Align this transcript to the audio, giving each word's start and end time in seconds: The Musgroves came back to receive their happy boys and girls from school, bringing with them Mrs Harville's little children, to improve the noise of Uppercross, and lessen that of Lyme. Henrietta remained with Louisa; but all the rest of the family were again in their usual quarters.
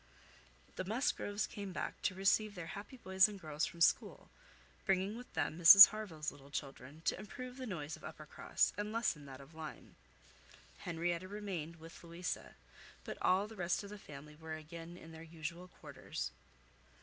The 0.77 0.83
Musgroves 0.83 1.45
came 1.45 1.73
back 1.73 2.01
to 2.01 2.15
receive 2.15 2.55
their 2.55 2.65
happy 2.73 2.97
boys 2.97 3.27
and 3.29 3.39
girls 3.39 3.67
from 3.67 3.81
school, 3.81 4.31
bringing 4.83 5.15
with 5.15 5.31
them 5.35 5.59
Mrs 5.59 5.89
Harville's 5.89 6.31
little 6.31 6.49
children, 6.49 7.01
to 7.05 7.19
improve 7.19 7.57
the 7.57 7.67
noise 7.67 7.95
of 7.95 8.03
Uppercross, 8.03 8.73
and 8.79 8.91
lessen 8.91 9.27
that 9.27 9.39
of 9.39 9.53
Lyme. 9.53 9.95
Henrietta 10.79 11.27
remained 11.27 11.75
with 11.75 12.03
Louisa; 12.03 12.55
but 13.03 13.19
all 13.21 13.47
the 13.47 13.55
rest 13.55 13.83
of 13.83 13.91
the 13.91 13.99
family 13.99 14.35
were 14.35 14.55
again 14.55 14.97
in 14.97 15.11
their 15.11 15.21
usual 15.21 15.67
quarters. 15.67 16.31